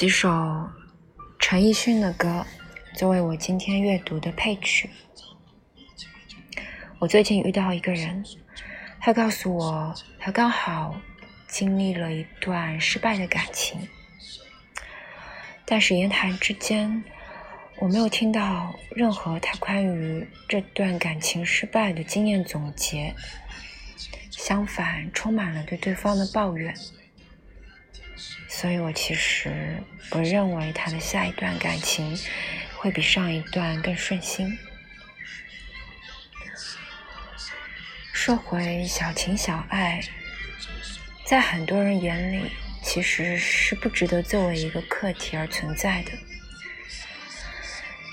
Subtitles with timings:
[0.00, 0.30] 几首
[1.38, 2.46] 陈奕迅的歌
[2.94, 4.88] 作为我今天阅读的配曲。
[6.98, 8.24] 我最近遇到一个人，
[8.98, 10.98] 他告诉我，他刚好
[11.46, 13.86] 经历了一段失败的感情，
[15.66, 17.04] 但是言谈之间，
[17.76, 23.14] 我没有听到任何他关于这段感情失败的经验总结，
[24.30, 26.74] 相反，充满了对对方的抱怨。
[28.48, 32.18] 所以我其实不认为他的下一段感情
[32.76, 34.58] 会比上一段更顺心。
[38.12, 40.00] 说回小情小爱，
[41.24, 42.50] 在很多人眼里
[42.82, 46.12] 其实是不值得作为一个课题而存在的，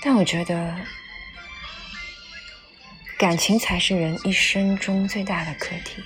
[0.02, 0.74] 但我觉得
[3.18, 6.02] 感情才是人一生中最大的课题。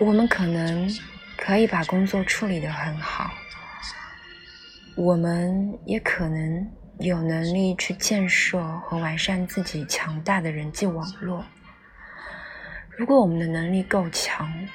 [0.00, 0.90] 我们可能
[1.36, 3.32] 可以把工作处理得很好，
[4.96, 11.44] 我们也可能有能力去建设和完善自己强大的人际网络。
[12.96, 14.68] 如果我们的能力够强，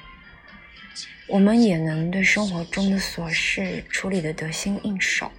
[1.28, 5.32] 我们也能对生活中的琐事处理得得心应手。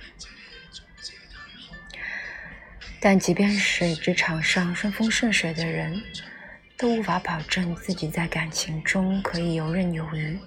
[3.01, 6.03] 但即便是职场上顺风顺水的人，
[6.81, 10.41] 都无法保证自己在感情中可以游刃有余，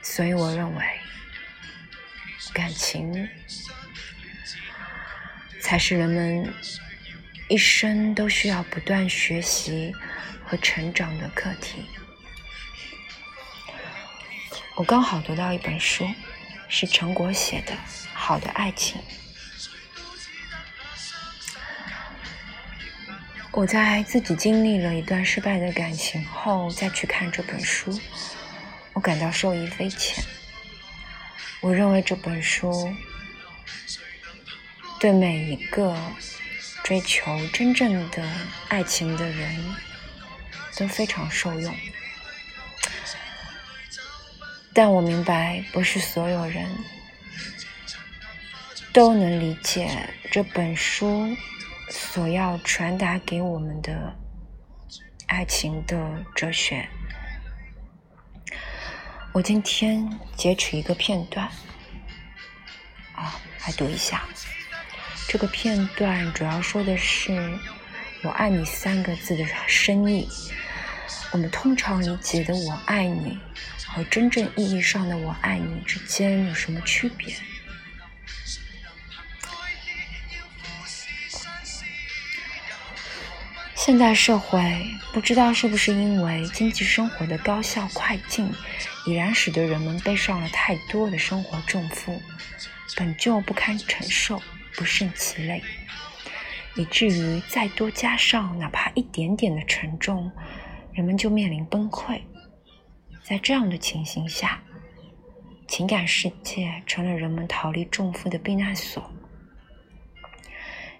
[0.00, 0.84] 所以我认为，
[2.54, 3.28] 感情
[5.60, 6.54] 才是人们
[7.48, 9.92] 一生都需要不断学习
[10.46, 11.84] 和成长的课题。
[14.76, 16.08] 我刚好读到一本书，
[16.68, 17.72] 是陈果写的
[18.14, 19.00] 《好的爱情》。
[23.52, 28.00] 我在自己经历了一段失败的感情后，再去看这本书，
[28.94, 30.24] 我感到受益匪浅。
[31.60, 32.94] 我认为这本书
[34.98, 35.94] 对每一个
[36.82, 38.26] 追求真正的
[38.68, 39.74] 爱情的人
[40.74, 41.74] 都非常受用。
[44.72, 46.66] 但我明白，不是所有人
[48.94, 51.36] 都能理解这本书。
[51.94, 54.16] 所要传达给我们的
[55.26, 56.88] 爱情的哲学，
[59.34, 61.46] 我今天截取一个片段，
[63.14, 64.24] 啊，来读一下。
[65.28, 67.58] 这个片段主要说的是
[68.24, 70.26] “我爱你”三个字的深意。
[71.32, 73.38] 我们通常理解的“我爱你”
[73.86, 77.34] 和真正意义上的“我爱你”之间有什么区别？
[83.84, 88.48] 现代社会不知道是不是因为经济生活的高效快进，
[89.04, 92.16] 已然使得人们背上了太多的生活重负，
[92.96, 94.40] 本就不堪承受，
[94.76, 95.60] 不胜其累，
[96.76, 100.30] 以至于再多加上哪怕一点点的沉重，
[100.92, 102.20] 人们就面临崩溃。
[103.24, 104.62] 在这样的情形下，
[105.66, 109.12] 情感世界成了人们逃离重负的避难所。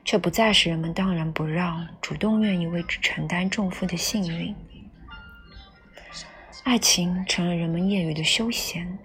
[0.05, 4.55] 却不再是人们当仁不让、主动愿意为之承担重负的幸运。
[6.65, 8.99] 爱情成了人们业余的休闲，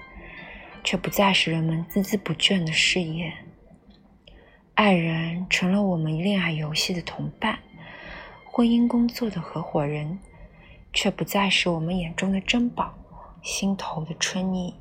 [0.83, 3.33] 却不再是人们孜孜不倦的事业。
[4.75, 7.59] 爱人成了我们恋爱游戏的同伴，
[8.45, 10.19] 婚姻工作的合伙人，
[10.93, 12.93] 却不再是我们眼中的珍宝、
[13.41, 14.75] 心头的春意。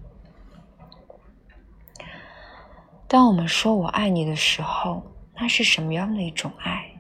[3.09, 5.03] 当我们说我爱你的时候，
[5.49, 6.93] 是什么样的一种爱？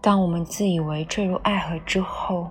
[0.00, 2.50] 当我们自以为坠入爱河之后，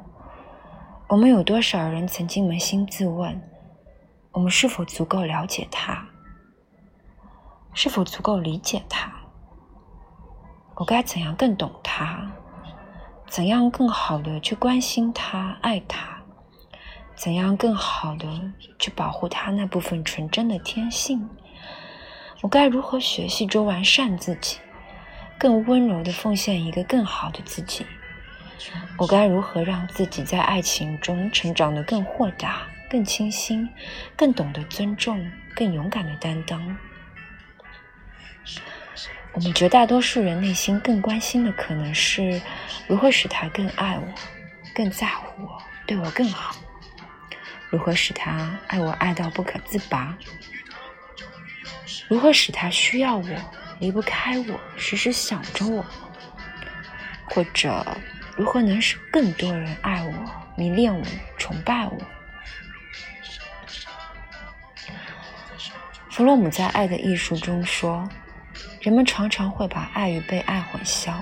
[1.07, 3.41] 我们有多少人曾经扪心自问：
[4.31, 6.07] 我们是否足够了解他？
[7.73, 9.11] 是否足够理解他？
[10.75, 12.31] 我该怎样更懂他？
[13.27, 16.23] 怎样更好的去关心他、爱他？
[17.15, 18.27] 怎样更好的
[18.79, 21.29] 去保护他那部分纯真的天性？
[22.43, 24.57] 我该如何学习中完善自己，
[25.37, 27.85] 更温柔的奉献一个更好的自己？
[28.97, 33.69] 我该如何让自己在爱情中成长得更豁达、更清新、
[34.17, 36.77] 更懂得尊重、更勇敢的担当？
[39.31, 42.41] 我们绝大多数人内心更关心的，可能是
[42.87, 44.05] 如何使他更爱我、
[44.75, 46.57] 更在乎我、对我更好；
[47.69, 50.17] 如何使他爱我爱到不可自拔。
[52.07, 53.27] 如何使他需要我、
[53.79, 55.85] 离不开我、时时想着我？
[57.25, 57.85] 或者
[58.35, 60.13] 如何能使更多人爱我、
[60.55, 61.03] 迷恋我、
[61.37, 61.97] 崇拜我。
[66.11, 68.07] 弗洛姆在《爱的艺术》中说
[68.81, 71.15] ：“人们常常会把爱与被爱混淆。”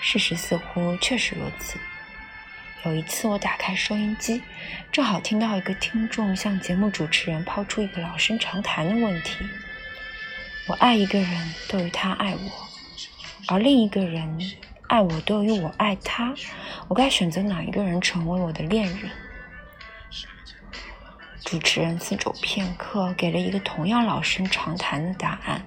[0.00, 1.78] 事实似乎确实如此。
[2.84, 4.42] 有一次，我打开收音机，
[4.90, 9.36] 正好听到一个听众向节目主持人抛出一个老生常谈的问题
[10.66, 12.50] ：“我爱一个人，多于他爱我；
[13.46, 14.36] 而另一个人
[14.88, 16.34] 爱我多于我爱他，
[16.88, 19.10] 我该选择哪一个人成为我的恋人？”
[21.44, 25.64] 主持人思忖片刻，给了一个同样老生常谈的答案：“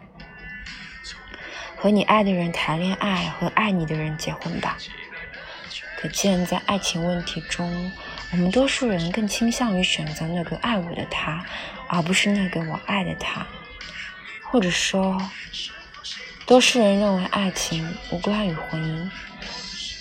[1.77, 4.77] 和你爱的人谈恋爱，和爱你的人结婚吧。”
[6.05, 7.91] 可见，在爱情问题中，
[8.31, 11.43] 我们多数人更倾向于选择那个爱我的他，
[11.87, 13.43] 而不是那个我爱的他。
[14.43, 15.19] 或者说，
[16.45, 19.09] 多数人认为爱情无关于婚姻，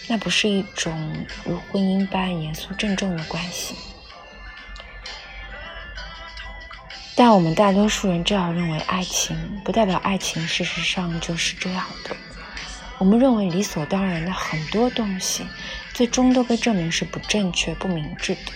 [0.06, 3.75] 那不是一种如婚姻般严肃郑重的关系。
[7.17, 12.15] 但我们大多数人这样认为，爱情不代表爱情事实上就是这样的。
[12.99, 15.47] 我们认为理所当然的很多东西。
[15.94, 18.52] 最终都被证明是不正确、不明智的。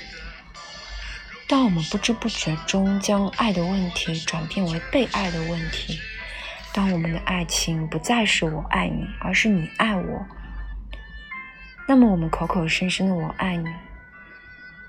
[1.46, 5.98] 当我们不知不觉中将爱的问题转变为被爱的问题，
[6.74, 10.26] 当我们的爱情不再是我爱你，而是你爱我，
[11.86, 13.64] 那么我们口口声声的我爱你，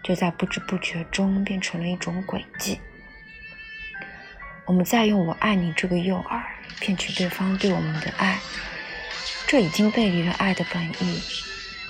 [0.03, 2.81] 就在不知不觉中变成了一种诡计。
[4.65, 6.41] 我们在用我爱你这个诱饵
[6.79, 8.39] 骗取对方对我们的爱，
[9.47, 11.21] 这已经背离了爱的本意。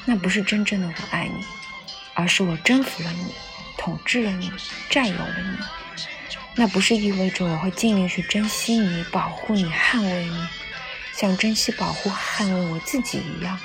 [0.09, 1.45] 那不是真正的我爱你，
[2.15, 3.31] 而是我征服了你，
[3.77, 4.51] 统治了你，
[4.89, 6.03] 占有了你。
[6.55, 10.47] 那不是意味着我会尽力去珍惜你、保护你、捍卫你，
[11.13, 13.59] 像珍惜、保护、捍卫我自己一样，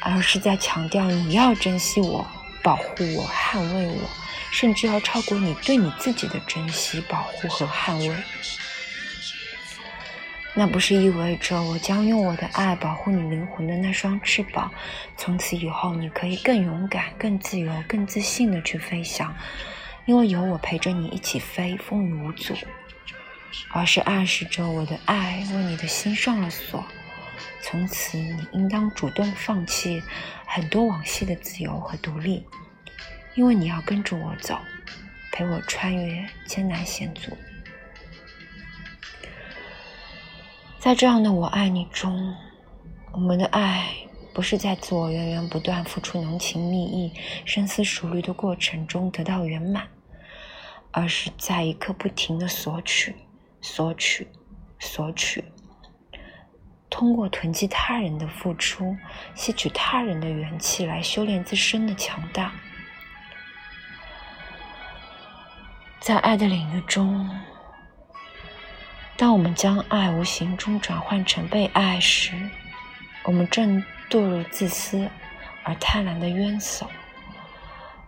[0.00, 2.30] 而是在强调你要珍惜我、
[2.62, 4.10] 保护我、捍卫我，
[4.52, 8.14] 甚至要超过你对你自己的珍惜、保护和捍卫。
[10.54, 14.72] 那不是意味着我将用我的爱保护你灵魂的那双翅膀，
[15.16, 19.34] 从此以后你可以更勇敢、更自由、更自信地去飞翔，
[20.06, 22.54] 因为有我陪着你一起飞，风雨无阻。
[23.70, 26.84] 而是暗示着我的爱为你的心上了锁，
[27.62, 30.02] 从此你应当主动放弃
[30.44, 32.44] 很多往昔的自由和独立，
[33.34, 34.58] 因为你要跟着我走，
[35.32, 37.36] 陪我穿越艰难险阻。
[40.84, 42.36] 在这样的“我爱你”中，
[43.12, 43.88] 我们的爱
[44.34, 47.10] 不是在自我源源不断付出浓情蜜意、
[47.46, 49.88] 深思熟虑的过程中得到圆满，
[50.90, 53.16] 而是在一刻不停的索取、
[53.62, 54.28] 索取、
[54.78, 55.42] 索取，
[56.90, 58.94] 通过囤积他人的付出，
[59.34, 62.52] 吸取他人的元气来修炼自身的强大。
[65.98, 67.26] 在爱的领域中。
[69.16, 72.32] 当我们将爱无形中转换成被爱时，
[73.24, 73.80] 我们正
[74.10, 75.08] 堕入自私
[75.62, 76.86] 而贪婪的冤手；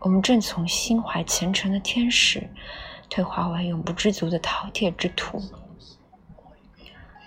[0.00, 2.50] 我们正从心怀虔诚的天使，
[3.08, 5.40] 退化为永不知足的饕餮之徒。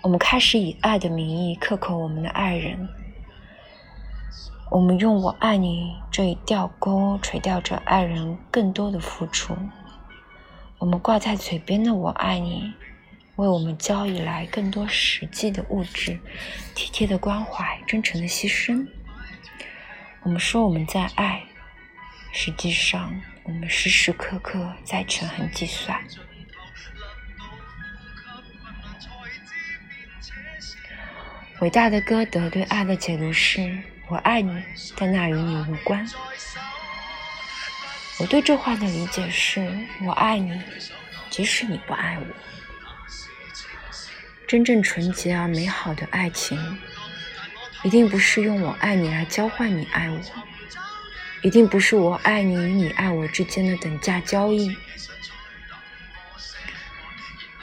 [0.02, 2.86] 我们开始以爱的名义克扣我们的爱人，
[4.70, 9.56] 我们用“我爱你”这一吊钩垂钓着爱人更多的付出。
[10.76, 12.74] 我们挂在嘴边的“我爱你”。
[13.40, 16.18] 为我们交易来更多实际的物质、
[16.74, 18.86] 体贴的关怀、真诚的牺牲。
[20.22, 21.42] 我们说我们在爱，
[22.32, 25.98] 实际上我们时时刻刻在权衡计算。
[31.60, 33.78] 伟大的歌德对爱的解读是：
[34.08, 34.62] 我爱你，
[34.96, 36.06] 但那与你无关。
[38.18, 39.66] 我对这话的理解是：
[40.04, 40.60] 我爱你，
[41.30, 42.26] 即使你不爱我。
[44.50, 46.58] 真正纯洁而美好的爱情，
[47.84, 50.20] 一定不是用我爱你来交换你爱我，
[51.42, 54.76] 一定不是我爱你与你爱我之间的等价交易。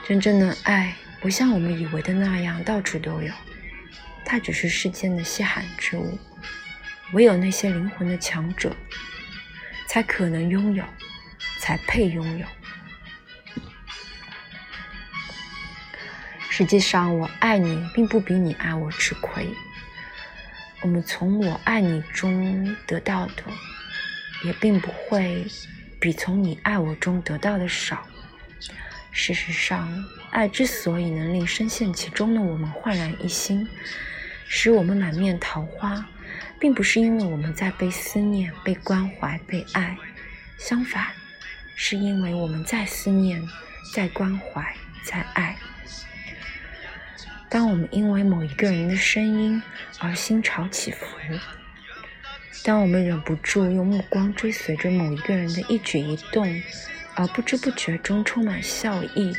[0.05, 3.33] 真正的爱不像我们以为的那样到处都有，
[4.23, 6.17] 它只是世间的稀罕之物，
[7.11, 8.73] 唯有那些灵魂的强者，
[9.89, 10.85] 才可能拥有，
[11.59, 12.47] 才配拥有。
[16.57, 19.47] 实际上，我爱你并不比你爱我吃亏。
[20.81, 23.43] 我们从我爱你中得到的，
[24.43, 25.45] 也并不会
[25.99, 28.07] 比从你爱我中得到的少。
[29.11, 33.67] 事实上，爱之所以能令深陷其中的我们焕然一新，
[34.47, 36.03] 使我们满面桃花，
[36.59, 39.95] 并不是因为我们在被思念、被关怀、被爱，
[40.57, 41.05] 相反，
[41.75, 43.47] 是因为我们在思念、
[43.93, 44.73] 在关怀、
[45.03, 45.55] 在爱。
[47.49, 49.63] 当我们因为某一个人的声音
[49.99, 51.05] 而心潮起伏，
[52.63, 56.61] 当我们忍不住用目光追随着某一个人的一举一动，
[57.15, 59.33] 而不知不觉中充满笑意，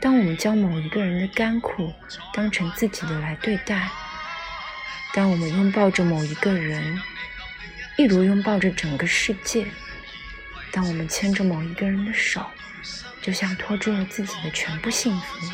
[0.00, 1.92] 当我们将某一个人的甘苦
[2.34, 3.88] 当成自己的来对待，
[5.14, 7.00] 当我们拥抱着某一个人，
[7.96, 9.64] 一如拥抱着整个世界，
[10.72, 12.44] 当我们牵着某一个人的手，
[13.22, 15.46] 就像托住了自己的全部幸福。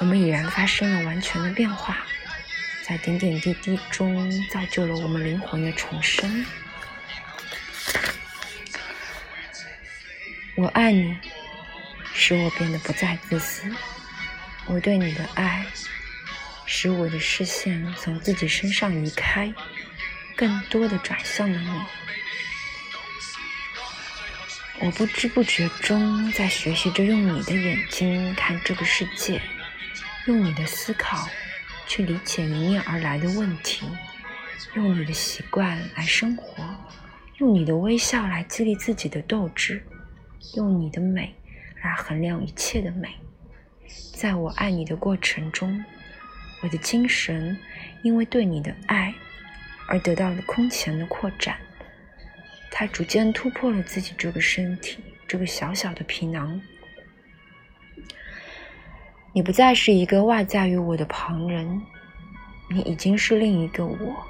[0.00, 1.98] 我们已然发生了完全的变化，
[2.82, 6.46] 在点点滴滴中造就了我们灵魂的重生。
[10.56, 11.16] 我爱你，
[12.14, 13.70] 使我变得不再自私。
[14.64, 15.66] 我对你的爱，
[16.64, 19.52] 使我的视线从自己身上移开，
[20.34, 21.82] 更多的转向了你。
[24.80, 29.42] 我不知不觉中在学习着用你的眼睛看这个世界。
[30.26, 31.26] 用你的思考
[31.86, 33.86] 去理解迎面而来的问题，
[34.74, 36.62] 用你的习惯来生活，
[37.38, 39.82] 用你的微笑来激励自己的斗志，
[40.56, 41.34] 用你的美
[41.82, 43.14] 来衡量一切的美。
[44.12, 45.82] 在我爱你的过程中，
[46.62, 47.58] 我的精神
[48.02, 49.14] 因为对你的爱
[49.88, 51.56] 而得到了空前的扩展，
[52.70, 56.60] 它逐渐突破了自己这个身体，这个小小的皮囊。
[59.32, 61.80] 你不再是一个外在于我的旁人，
[62.68, 64.26] 你已经是另一个我，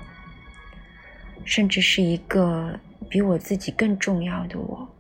[1.42, 2.78] 甚至是一个
[3.08, 4.94] 比我自己更重要的我。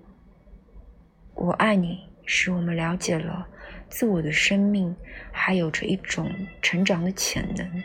[1.34, 3.46] 我爱你，使我们了解了
[3.90, 4.96] 自我的生命
[5.30, 7.82] 还有着一种成长的潜能，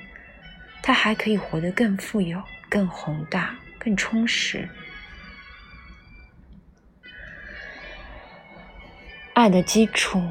[0.82, 4.70] 它还可以活得更富有、更宏大、更充实。
[9.34, 10.22] 爱的基础。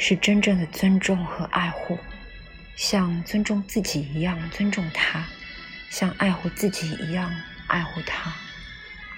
[0.00, 1.98] 是真正的尊重和爱护，
[2.76, 5.26] 像尊重自己一样尊重他，
[5.90, 7.34] 像爱护自己一样
[7.66, 8.32] 爱护他。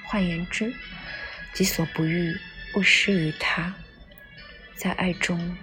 [0.07, 0.75] 换言之，
[1.53, 2.35] 己所不欲，
[2.75, 3.75] 勿施于他。
[4.75, 5.55] 在爱中，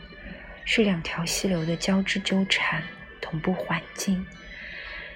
[0.63, 2.83] 是两条溪流的交织纠缠，
[3.19, 4.23] 同步缓进，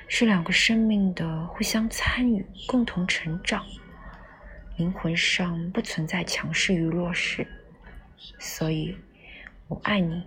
[0.08, 3.64] 是两个生命的互相参与，共同成长。
[4.78, 7.46] 灵魂上不存在强势与弱势，
[8.40, 8.98] 所以。
[9.72, 10.22] 我爱你，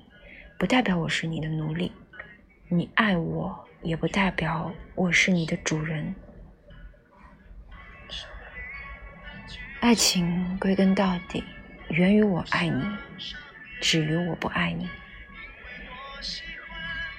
[0.58, 1.92] 不代表我是你的奴隶；
[2.66, 6.14] 你爱我，也不代表我是你的主人。
[9.80, 11.44] 爱情归根到底
[11.90, 12.82] 源于我爱你，
[13.82, 14.88] 止于我不爱你。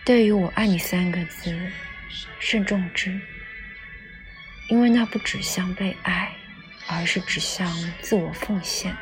[0.03, 1.55] 对于我爱你三个字，
[2.39, 3.21] 慎重之，
[4.67, 6.31] 因为那不指向被爱，
[6.87, 8.97] 而是指向自我奉献。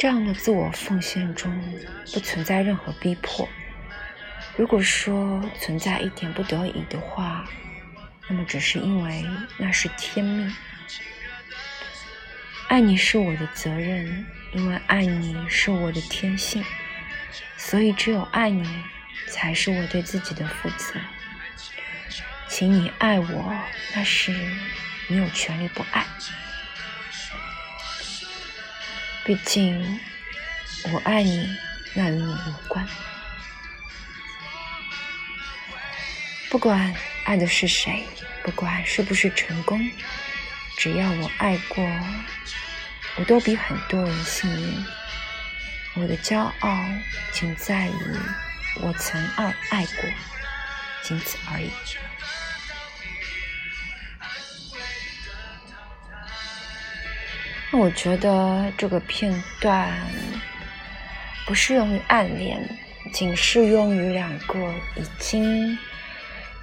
[0.00, 1.52] 这样的自我奉献中
[2.14, 3.46] 不存在任何逼迫。
[4.56, 7.46] 如果说存在一点不得已的话，
[8.26, 9.22] 那么只是因为
[9.58, 10.56] 那是天命。
[12.68, 16.64] 爱你是我的责任，因为爱你是我的天性，
[17.58, 18.66] 所以只有爱你
[19.28, 20.98] 才是我对自己的负责。
[22.48, 23.54] 请你爱我，
[23.94, 24.32] 那是
[25.08, 26.06] 你有权利不爱。
[29.24, 30.00] 毕竟，
[30.92, 31.56] 我爱你，
[31.94, 32.86] 那与你无关。
[36.50, 38.06] 不管爱的是谁，
[38.42, 39.90] 不管是不是成功，
[40.78, 41.84] 只要我爱过，
[43.16, 44.84] 我都比很多人幸运。
[45.94, 46.84] 我的骄傲
[47.32, 48.16] 仅在于
[48.76, 50.10] 我曾爱爱过，
[51.02, 51.70] 仅此而已。
[57.72, 59.96] 那我觉得这个片段
[61.46, 62.78] 不适用于暗恋，
[63.12, 64.58] 仅适用于两个
[64.96, 65.78] 已经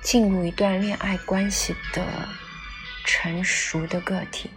[0.01, 2.05] 进入一段恋爱关系的
[3.05, 4.49] 成熟的个体。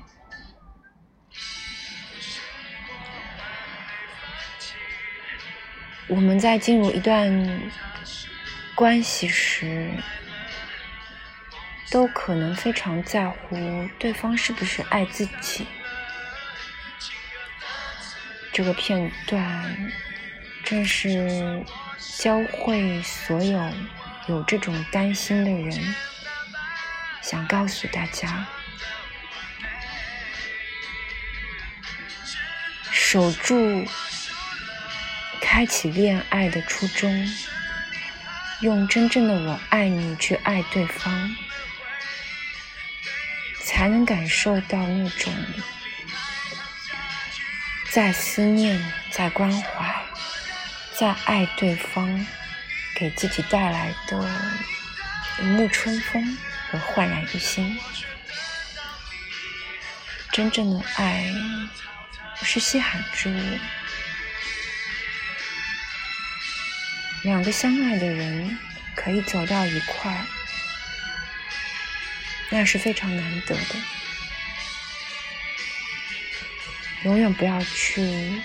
[6.08, 7.70] 我们在进入一段
[8.74, 9.88] 关系时，
[11.92, 13.56] 都可能非常在乎
[14.00, 15.64] 对方是不是爱自己。
[18.52, 19.92] 这个片段
[20.64, 21.64] 正是
[22.18, 23.72] 教会所有
[24.26, 25.94] 有这种担心的人，
[27.22, 28.46] 想告诉大家：
[32.90, 33.86] 守住
[35.40, 37.28] 开启恋爱的初衷，
[38.60, 41.34] 用真正的“我爱你”去爱对方，
[43.64, 45.32] 才能感受到那种
[47.92, 48.80] 在思念、
[49.10, 49.92] 在关怀、
[50.94, 52.24] 在爱对方，
[52.94, 54.16] 给自己带来的
[55.38, 56.38] 如沐春风
[56.70, 57.76] 和焕然一新。
[60.30, 61.28] 真正的爱
[62.40, 63.58] 是稀罕之物。
[67.24, 68.56] 两个相爱的人
[68.94, 70.24] 可以走到一块，
[72.50, 73.99] 那是非常难得的。
[77.02, 78.42] 永远不要去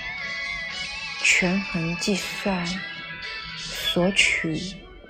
[1.22, 2.66] 权衡计算、
[3.58, 4.58] 索取、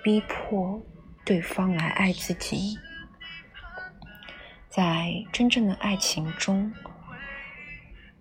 [0.04, 0.84] 逼迫
[1.24, 2.80] 对方来爱自己。
[4.68, 6.74] 在真正的爱情中，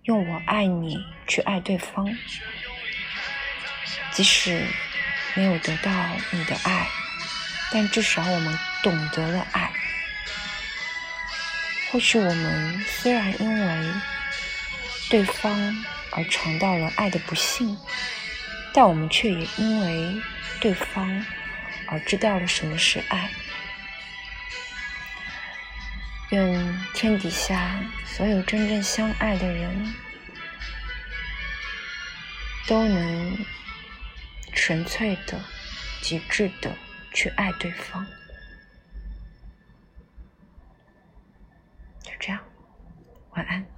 [0.03, 2.15] 用“我爱你”去爱对方，
[4.11, 4.63] 即使
[5.33, 5.91] 没有得到
[6.31, 6.87] 你的爱，
[7.71, 9.71] 但至少我们懂得了爱。
[11.91, 13.91] 或许我们虽然因为
[15.09, 17.77] 对方而尝到了爱的不幸，
[18.73, 20.21] 但我们却也因为
[20.59, 21.25] 对方
[21.87, 23.29] 而知道了什么是爱。
[26.31, 29.93] 愿天底下所有真正相爱的人
[32.67, 33.45] 都能
[34.53, 35.39] 纯粹的、
[36.01, 36.75] 极致的
[37.13, 38.05] 去爱对方。
[42.01, 42.41] 就这样，
[43.35, 43.74] 晚安。